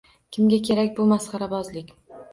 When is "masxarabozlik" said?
1.13-1.95